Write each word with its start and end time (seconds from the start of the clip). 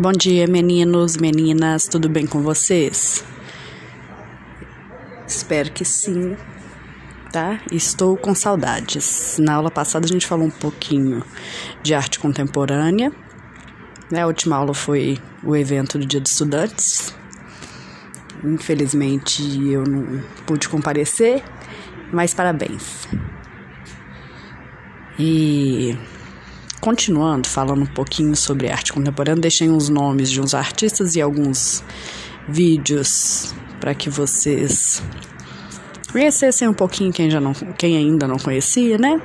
Bom 0.00 0.12
dia, 0.12 0.46
meninos, 0.46 1.18
meninas, 1.18 1.86
tudo 1.86 2.08
bem 2.08 2.26
com 2.26 2.40
vocês? 2.40 3.22
Espero 5.26 5.70
que 5.70 5.84
sim, 5.84 6.38
tá? 7.30 7.60
Estou 7.70 8.16
com 8.16 8.34
saudades. 8.34 9.36
Na 9.38 9.56
aula 9.56 9.70
passada 9.70 10.06
a 10.06 10.08
gente 10.08 10.26
falou 10.26 10.46
um 10.46 10.50
pouquinho 10.50 11.22
de 11.82 11.92
arte 11.92 12.18
contemporânea. 12.18 13.12
Né? 14.10 14.22
A 14.22 14.26
última 14.26 14.56
aula 14.56 14.72
foi 14.72 15.18
o 15.44 15.54
evento 15.54 15.98
do 15.98 16.06
Dia 16.06 16.18
dos 16.18 16.32
Estudantes. 16.32 17.14
Infelizmente 18.42 19.42
eu 19.70 19.84
não 19.84 20.22
pude 20.46 20.66
comparecer, 20.70 21.44
mas 22.10 22.32
parabéns. 22.32 23.06
E 25.18 25.94
Continuando, 26.80 27.46
falando 27.46 27.82
um 27.82 27.86
pouquinho 27.86 28.34
sobre 28.34 28.70
arte 28.70 28.94
contemporânea, 28.94 29.42
deixei 29.42 29.68
uns 29.68 29.90
nomes 29.90 30.30
de 30.30 30.40
uns 30.40 30.54
artistas 30.54 31.14
e 31.14 31.20
alguns 31.20 31.84
vídeos 32.48 33.54
para 33.78 33.94
que 33.94 34.08
vocês 34.08 35.02
conhecessem 36.10 36.66
um 36.66 36.72
pouquinho 36.72 37.12
quem, 37.12 37.28
já 37.28 37.38
não, 37.38 37.52
quem 37.52 37.98
ainda 37.98 38.26
não 38.26 38.38
conhecia, 38.38 38.96
né? 38.96 39.20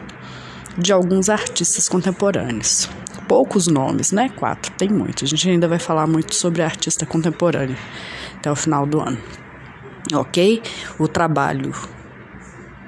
De 0.78 0.92
alguns 0.92 1.30
artistas 1.30 1.88
contemporâneos. 1.88 2.90
Poucos 3.26 3.68
nomes, 3.68 4.12
né? 4.12 4.28
Quatro, 4.36 4.74
tem 4.74 4.90
muito. 4.90 5.24
A 5.24 5.28
gente 5.28 5.50
ainda 5.50 5.68
vai 5.68 5.80
falar 5.80 6.06
muito 6.08 6.36
sobre 6.36 6.62
artista 6.62 7.06
contemporâneo 7.06 7.78
até 8.36 8.52
o 8.52 8.56
final 8.56 8.86
do 8.86 9.00
ano. 9.00 9.18
Ok? 10.14 10.62
O 11.00 11.08
trabalho 11.08 11.74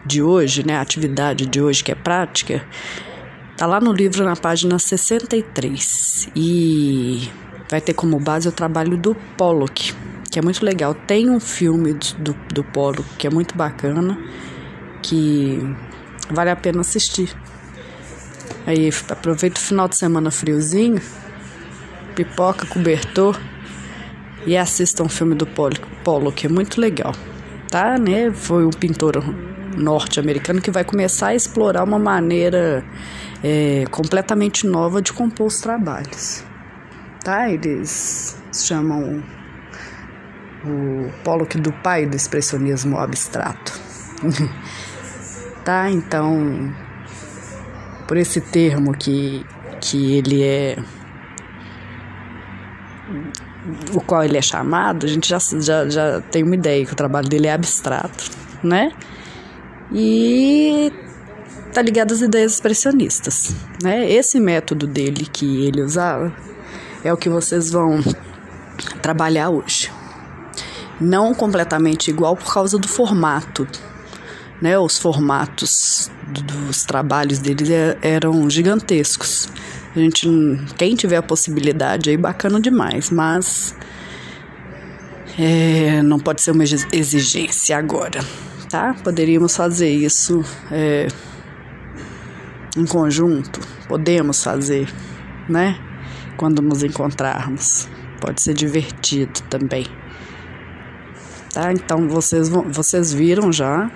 de 0.05 0.21
hoje, 0.21 0.67
né? 0.67 0.75
A 0.75 0.81
atividade 0.81 1.45
de 1.45 1.61
hoje, 1.61 1.81
que 1.85 1.91
é 1.93 1.95
prática, 1.95 2.67
Tá 3.57 3.65
lá 3.65 3.81
no 3.81 3.91
livro 3.91 4.23
na 4.23 4.35
página 4.35 4.77
63 4.77 6.29
e 6.35 7.27
vai 7.67 7.81
ter 7.81 7.93
como 7.95 8.19
base 8.19 8.47
o 8.47 8.51
trabalho 8.51 8.95
do 8.95 9.15
Pollock, 9.35 9.95
que 10.29 10.37
é 10.37 10.43
muito 10.43 10.63
legal. 10.63 10.93
Tem 10.93 11.27
um 11.27 11.39
filme 11.39 11.95
do, 12.19 12.35
do 12.53 12.63
Pollock 12.63 13.03
que 13.17 13.25
é 13.25 13.31
muito 13.31 13.57
bacana, 13.57 14.15
que 15.01 15.59
vale 16.29 16.51
a 16.51 16.55
pena 16.55 16.81
assistir. 16.81 17.35
Aí 18.67 18.91
aproveita 19.09 19.59
o 19.59 19.63
final 19.63 19.87
de 19.87 19.95
semana 19.97 20.29
friozinho, 20.29 21.01
pipoca, 22.15 22.67
cobertor 22.67 23.41
e 24.45 24.55
assista 24.55 25.01
um 25.01 25.09
filme 25.09 25.33
do 25.33 25.47
Pollock, 25.47 25.81
Pollock 26.03 26.45
é 26.45 26.49
muito 26.49 26.79
legal, 26.79 27.15
tá? 27.71 27.97
Né? 27.97 28.31
Foi 28.31 28.63
um 28.67 28.69
pintor 28.69 29.23
norte-americano 29.75 30.61
que 30.61 30.69
vai 30.69 30.83
começar 30.83 31.29
a 31.29 31.35
explorar 31.35 31.83
uma 31.83 31.97
maneira 31.97 32.85
é, 33.43 33.85
completamente 33.91 34.65
nova 34.65 35.01
de 35.01 35.13
compor 35.13 35.47
os 35.47 35.59
trabalhos. 35.59 36.43
Tá? 37.23 37.49
Eles 37.49 38.41
chamam 38.53 39.23
o 40.65 41.11
Pollock 41.23 41.57
do 41.59 41.71
pai 41.71 42.05
do 42.05 42.15
expressionismo 42.15 42.97
abstrato. 42.97 43.79
tá? 45.63 45.89
Então, 45.89 46.73
por 48.07 48.17
esse 48.17 48.41
termo 48.41 48.95
que, 48.95 49.45
que 49.81 50.13
ele 50.17 50.43
é 50.43 50.77
o 53.93 54.01
qual 54.01 54.23
ele 54.23 54.37
é 54.37 54.41
chamado, 54.41 55.05
a 55.05 55.09
gente 55.09 55.27
já, 55.27 55.37
já, 55.39 55.89
já 55.89 56.21
tem 56.21 56.43
uma 56.43 56.55
ideia 56.55 56.85
que 56.85 56.93
o 56.93 56.95
trabalho 56.95 57.27
dele 57.27 57.47
é 57.47 57.53
abstrato, 57.53 58.31
né? 58.63 58.91
E 59.91 60.91
está 61.77 61.81
ligado 61.83 62.11
às 62.11 62.21
ideias 62.21 62.53
expressionistas. 62.53 63.55
Né? 63.83 64.11
Esse 64.11 64.39
método 64.39 64.87
dele 64.87 65.27
que 65.31 65.67
ele 65.67 65.83
usava 65.83 66.33
é 67.03 67.13
o 67.13 67.17
que 67.17 67.29
vocês 67.29 67.69
vão 67.69 67.99
trabalhar 68.99 69.51
hoje. 69.51 69.91
Não 70.99 71.35
completamente 71.35 72.09
igual 72.09 72.35
por 72.35 72.51
causa 72.51 72.79
do 72.79 72.87
formato. 72.87 73.67
Né? 74.59 74.75
Os 74.79 74.97
formatos 74.97 76.09
dos 76.27 76.83
trabalhos 76.83 77.37
dele 77.37 77.71
é, 77.71 77.97
eram 78.01 78.49
gigantescos. 78.49 79.47
A 79.95 79.99
gente, 79.99 80.27
quem 80.77 80.95
tiver 80.95 81.17
a 81.17 81.23
possibilidade 81.23 82.09
aí, 82.09 82.17
bacana 82.17 82.59
demais, 82.59 83.11
mas 83.11 83.75
é, 85.37 86.01
não 86.01 86.17
pode 86.17 86.41
ser 86.41 86.51
uma 86.51 86.63
exigência 86.63 87.77
agora, 87.77 88.23
tá? 88.69 88.95
Poderíamos 89.03 89.55
fazer 89.55 89.89
isso 89.89 90.43
é, 90.71 91.07
em 92.77 92.85
conjunto, 92.85 93.59
podemos 93.87 94.43
fazer, 94.43 94.87
né? 95.49 95.79
Quando 96.37 96.61
nos 96.61 96.83
encontrarmos. 96.83 97.89
Pode 98.21 98.41
ser 98.41 98.53
divertido 98.53 99.41
também. 99.49 99.85
Tá? 101.53 101.71
Então 101.71 102.07
vocês 102.07 102.49
vão, 102.49 102.63
vocês 102.71 103.13
viram 103.13 103.51
já 103.51 103.89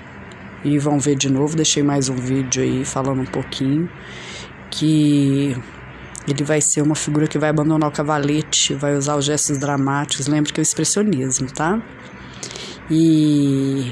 e 0.64 0.78
vão 0.78 1.00
ver 1.00 1.16
de 1.16 1.30
novo. 1.30 1.56
Deixei 1.56 1.84
mais 1.84 2.10
um 2.10 2.16
vídeo 2.16 2.64
aí 2.64 2.86
falando 2.86 3.22
um 3.22 3.26
pouquinho 3.26 3.90
que 4.70 5.56
ele 6.28 6.44
vai 6.44 6.62
ser 6.62 6.82
uma 6.82 6.96
figura 6.96 7.28
que 7.28 7.38
vai 7.38 7.50
abandonar 7.50 7.90
o 7.90 7.92
cavalete, 7.92 8.74
vai 8.74 8.96
usar 8.96 9.16
os 9.16 9.26
gestos 9.26 9.58
dramáticos. 9.58 10.28
Lembre 10.28 10.54
que 10.54 10.60
é 10.60 10.62
o 10.62 10.64
expressionismo, 10.64 11.52
tá? 11.52 11.82
E 12.90 13.92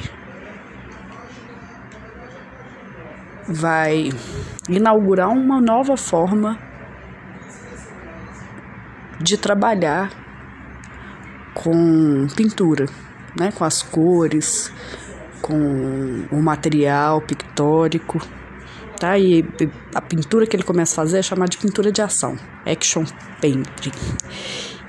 vai 3.49 4.11
inaugurar 4.69 5.29
uma 5.29 5.59
nova 5.59 5.97
forma 5.97 6.57
de 9.19 9.37
trabalhar 9.37 10.11
com 11.53 12.27
pintura, 12.35 12.85
né? 13.37 13.51
com 13.51 13.65
as 13.65 13.81
cores, 13.81 14.71
com 15.41 16.27
o 16.31 16.41
material 16.41 17.21
pictórico. 17.21 18.19
Tá? 18.99 19.17
E 19.17 19.45
a 19.95 20.01
pintura 20.01 20.45
que 20.45 20.55
ele 20.55 20.63
começa 20.63 20.93
a 20.93 21.05
fazer 21.05 21.19
é 21.19 21.21
chamada 21.21 21.49
de 21.49 21.57
pintura 21.57 21.91
de 21.91 22.01
ação, 22.01 22.35
action 22.65 23.03
painting. 23.41 23.91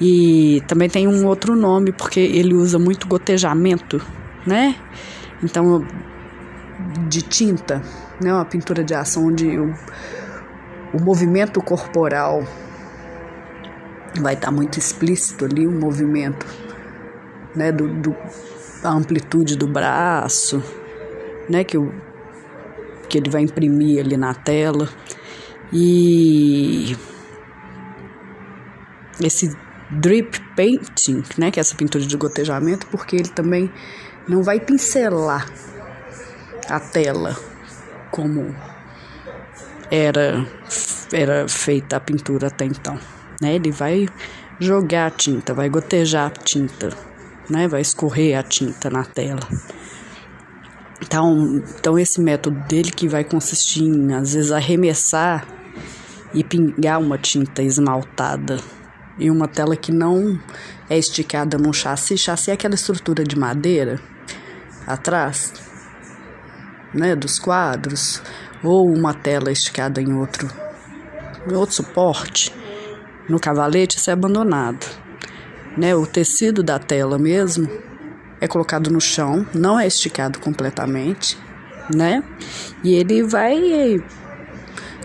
E 0.00 0.62
também 0.66 0.88
tem 0.88 1.06
um 1.06 1.26
outro 1.26 1.54
nome 1.54 1.92
porque 1.92 2.20
ele 2.20 2.54
usa 2.54 2.78
muito 2.78 3.06
gotejamento, 3.06 4.00
né? 4.46 4.74
Então, 5.42 5.86
de 7.08 7.22
tinta, 7.22 7.82
né? 8.22 8.32
Uma 8.32 8.44
pintura 8.44 8.82
de 8.82 8.94
ação 8.94 9.26
onde 9.26 9.58
o, 9.58 9.74
o 10.94 11.00
movimento 11.00 11.60
corporal 11.60 12.42
vai 14.20 14.34
estar 14.34 14.48
tá 14.48 14.52
muito 14.52 14.78
explícito 14.78 15.44
ali, 15.44 15.66
o 15.66 15.72
movimento, 15.72 16.46
né? 17.54 17.72
Do, 17.72 17.88
do, 17.88 18.16
a 18.82 18.90
amplitude 18.90 19.56
do 19.56 19.66
braço, 19.66 20.62
né? 21.48 21.64
Que, 21.64 21.78
o, 21.78 21.92
que 23.08 23.18
ele 23.18 23.30
vai 23.30 23.42
imprimir 23.42 24.00
ali 24.04 24.16
na 24.16 24.34
tela. 24.34 24.88
E 25.72 26.96
esse 29.20 29.56
drip 29.90 30.40
painting, 30.54 31.22
né, 31.36 31.50
que 31.50 31.58
é 31.58 31.62
essa 31.62 31.74
pintura 31.74 32.04
de 32.04 32.16
gotejamento, 32.16 32.86
porque 32.86 33.16
ele 33.16 33.28
também 33.28 33.70
não 34.28 34.42
vai 34.42 34.60
pincelar 34.60 35.46
a 36.70 36.78
tela 36.78 37.36
como 38.10 38.54
era 39.90 40.46
era 41.12 41.48
feita 41.48 41.96
a 41.96 42.00
pintura 42.00 42.46
até 42.46 42.64
então, 42.64 42.96
né? 43.40 43.56
Ele 43.56 43.72
vai 43.72 44.08
jogar 44.60 45.06
a 45.06 45.10
tinta, 45.10 45.52
vai 45.52 45.68
gotejar 45.68 46.28
a 46.28 46.30
tinta, 46.30 46.90
né? 47.48 47.66
Vai 47.66 47.80
escorrer 47.80 48.38
a 48.38 48.42
tinta 48.44 48.88
na 48.88 49.04
tela. 49.04 49.40
Então, 51.02 51.60
então 51.76 51.98
esse 51.98 52.20
método 52.20 52.60
dele 52.68 52.92
que 52.92 53.08
vai 53.08 53.24
consistir 53.24 53.82
em 53.82 54.14
às 54.14 54.34
vezes 54.34 54.52
arremessar 54.52 55.44
e 56.32 56.44
pingar 56.44 57.00
uma 57.00 57.18
tinta 57.18 57.60
esmaltada 57.60 58.60
em 59.18 59.28
uma 59.28 59.48
tela 59.48 59.74
que 59.74 59.90
não 59.90 60.38
é 60.88 60.96
esticada 60.96 61.58
num 61.58 61.72
chassi. 61.72 62.16
Chassi 62.16 62.52
é 62.52 62.54
aquela 62.54 62.76
estrutura 62.76 63.24
de 63.24 63.36
madeira 63.36 64.00
atrás 64.86 65.69
né, 66.92 67.14
dos 67.14 67.38
quadros, 67.38 68.22
ou 68.62 68.92
uma 68.92 69.14
tela 69.14 69.50
esticada 69.50 70.00
em 70.00 70.12
outro, 70.12 70.48
em 71.48 71.54
outro 71.54 71.74
suporte, 71.74 72.54
no 73.28 73.38
cavalete, 73.38 73.96
isso 73.96 74.10
é 74.10 74.12
abandonado. 74.12 74.86
Né? 75.76 75.94
O 75.94 76.06
tecido 76.06 76.62
da 76.62 76.78
tela 76.78 77.18
mesmo 77.18 77.70
é 78.40 78.48
colocado 78.48 78.90
no 78.90 79.00
chão, 79.00 79.46
não 79.54 79.78
é 79.78 79.86
esticado 79.86 80.40
completamente, 80.40 81.38
né? 81.94 82.22
E 82.82 82.94
ele 82.94 83.22
vai 83.22 84.02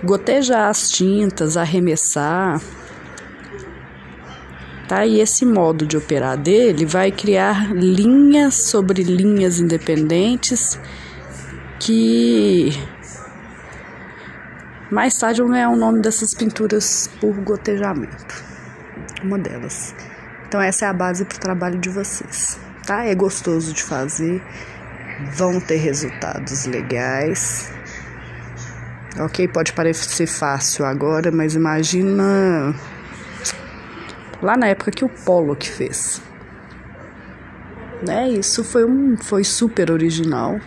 gotejar 0.03 0.69
as 0.69 0.89
tintas, 0.89 1.57
arremessar, 1.57 2.61
tá? 4.87 5.05
E 5.05 5.19
esse 5.19 5.45
modo 5.45 5.85
de 5.85 5.97
operar 5.97 6.37
dele 6.37 6.85
vai 6.85 7.11
criar 7.11 7.73
linhas 7.73 8.55
sobre 8.55 9.03
linhas 9.03 9.59
independentes 9.59 10.79
que 11.79 12.71
mais 14.91 15.17
tarde 15.17 15.41
vão 15.41 15.51
ganhar 15.51 15.69
o 15.69 15.75
nome 15.75 16.01
dessas 16.01 16.33
pinturas 16.33 17.09
por 17.19 17.33
gotejamento. 17.41 18.43
uma 19.23 19.37
delas. 19.37 19.95
Então 20.47 20.61
essa 20.61 20.85
é 20.85 20.87
a 20.87 20.93
base 20.93 21.25
para 21.25 21.35
o 21.35 21.39
trabalho 21.39 21.79
de 21.79 21.89
vocês, 21.89 22.59
tá? 22.85 23.03
É 23.03 23.15
gostoso 23.15 23.73
de 23.73 23.83
fazer, 23.83 24.41
vão 25.33 25.59
ter 25.59 25.77
resultados 25.77 26.65
legais. 26.65 27.71
Ok, 29.19 29.47
pode 29.47 29.73
parecer 29.73 30.27
fácil 30.27 30.85
agora, 30.85 31.31
mas 31.31 31.55
imagina 31.55 32.75
lá 34.41 34.57
na 34.57 34.67
época 34.67 34.91
que 34.91 35.03
o 35.03 35.09
Polo 35.09 35.55
que 35.55 35.69
fez. 35.69 36.21
Né? 38.05 38.29
Isso 38.29 38.63
foi, 38.63 38.85
um, 38.85 39.17
foi 39.17 39.43
super 39.43 39.89
original. 39.89 40.59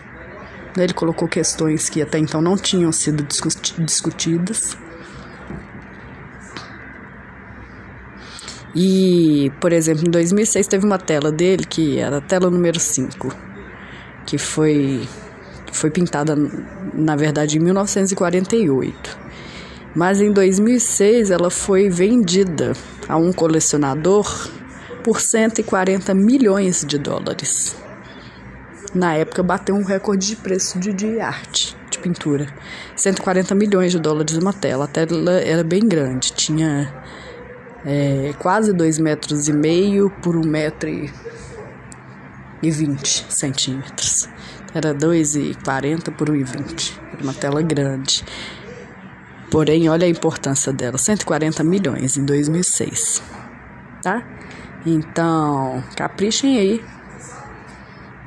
Né? 0.75 0.83
Ele 0.83 0.93
colocou 0.93 1.27
questões 1.27 1.89
que 1.89 2.01
até 2.01 2.17
então 2.17 2.41
não 2.41 2.55
tinham 2.55 2.91
sido 2.91 3.25
discutidas. 3.79 4.77
E, 8.75 9.51
por 9.59 9.73
exemplo, 9.73 10.07
em 10.07 10.11
2006 10.11 10.67
teve 10.67 10.85
uma 10.85 10.99
tela 10.99 11.31
dele 11.31 11.65
que 11.65 11.97
era 11.97 12.17
a 12.17 12.21
tela 12.21 12.49
número 12.49 12.79
5, 12.79 13.35
que 14.25 14.37
foi, 14.37 15.07
foi 15.71 15.89
pintada, 15.89 16.35
na 16.93 17.15
verdade, 17.15 17.57
em 17.57 17.61
1948. 17.61 19.17
Mas 19.95 20.21
em 20.21 20.31
2006 20.31 21.31
ela 21.31 21.49
foi 21.49 21.89
vendida 21.89 22.73
a 23.07 23.17
um 23.17 23.33
colecionador 23.33 24.49
por 25.03 25.19
140 25.19 26.13
milhões 26.13 26.85
de 26.87 26.99
dólares. 26.99 27.75
Na 28.93 29.13
época 29.13 29.43
bateu 29.43 29.75
um 29.75 29.83
recorde 29.83 30.27
de 30.27 30.35
preço 30.35 30.79
de, 30.79 30.91
de 30.91 31.19
arte, 31.19 31.77
de 31.91 31.99
pintura. 31.99 32.47
140 32.95 33.53
milhões 33.53 33.91
de 33.91 33.99
dólares 33.99 34.35
uma 34.37 34.53
tela. 34.53 34.85
A 34.85 34.87
tela 34.87 35.39
era 35.39 35.63
bem 35.63 35.87
grande, 35.87 36.33
tinha 36.33 36.91
é, 37.85 38.33
quase 38.39 38.73
2 38.73 38.97
metros 38.99 39.47
e 39.47 39.53
meio 39.53 40.09
por 40.21 40.35
1 40.35 40.39
um 40.39 40.45
metro 40.45 40.89
e 40.89 42.71
20 42.71 43.25
centímetros. 43.29 44.27
Era 44.73 44.93
2,40 44.93 46.11
por 46.11 46.29
1,20. 46.29 46.99
Era 47.13 47.23
uma 47.23 47.33
tela 47.33 47.61
grande. 47.61 48.23
Porém, 49.49 49.89
olha 49.89 50.05
a 50.05 50.09
importância 50.09 50.71
dela: 50.71 50.97
140 50.97 51.63
milhões 51.63 52.17
em 52.17 52.25
2006. 52.25 53.21
Tá? 54.01 54.23
Então, 54.85 55.83
caprichem 55.95 56.57
aí 56.57 56.83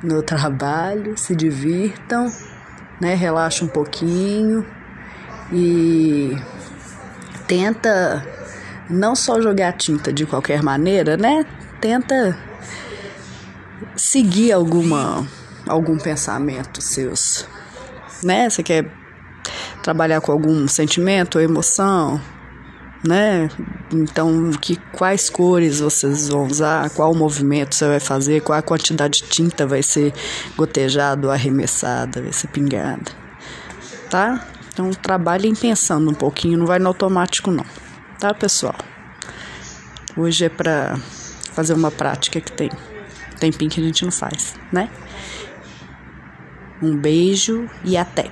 no 0.03 0.21
trabalho, 0.21 1.17
se 1.17 1.35
divirtam, 1.35 2.27
né? 2.99 3.15
Relaxa 3.15 3.63
um 3.63 3.67
pouquinho 3.67 4.65
e 5.51 6.37
tenta 7.47 8.27
não 8.89 9.15
só 9.15 9.41
jogar 9.41 9.71
tinta 9.73 10.11
de 10.11 10.25
qualquer 10.25 10.61
maneira, 10.61 11.15
né? 11.15 11.45
Tenta 11.79 12.37
seguir 13.95 14.51
alguma 14.51 15.25
algum 15.67 15.97
pensamento 15.97 16.81
seus, 16.81 17.47
né? 18.21 18.49
Você 18.49 18.61
quer 18.61 18.91
trabalhar 19.81 20.19
com 20.21 20.31
algum 20.31 20.67
sentimento 20.67 21.37
ou 21.37 21.41
emoção, 21.41 22.19
né? 23.03 23.49
Então, 23.91 24.51
que 24.51 24.77
quais 24.91 25.29
cores 25.29 25.79
vocês 25.79 26.29
vão 26.29 26.47
usar, 26.47 26.89
qual 26.91 27.13
movimento 27.13 27.75
você 27.75 27.87
vai 27.87 27.99
fazer, 27.99 28.41
qual 28.41 28.57
a 28.57 28.61
quantidade 28.61 29.21
de 29.21 29.29
tinta 29.29 29.67
vai 29.67 29.83
ser 29.83 30.13
gotejada 30.55 31.31
arremessada, 31.31 32.21
vai 32.21 32.33
ser 32.33 32.47
pingada, 32.47 33.11
tá? 34.09 34.47
Então, 34.71 34.89
trabalhem 34.91 35.53
pensando 35.53 36.09
um 36.09 36.15
pouquinho, 36.15 36.57
não 36.57 36.65
vai 36.65 36.79
no 36.79 36.87
automático 36.87 37.51
não, 37.51 37.65
tá, 38.19 38.33
pessoal? 38.33 38.75
Hoje 40.15 40.45
é 40.45 40.49
para 40.49 40.97
fazer 41.51 41.73
uma 41.73 41.91
prática 41.91 42.39
que 42.39 42.51
tem 42.51 42.69
tempinho 43.39 43.69
que 43.69 43.81
a 43.81 43.83
gente 43.83 44.05
não 44.05 44.11
faz, 44.11 44.55
né? 44.71 44.89
Um 46.81 46.95
beijo 46.95 47.69
e 47.83 47.97
até. 47.97 48.31